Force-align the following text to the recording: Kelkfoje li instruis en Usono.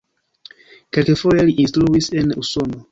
Kelkfoje 0.97 1.47
li 1.51 1.57
instruis 1.67 2.13
en 2.25 2.39
Usono. 2.45 2.79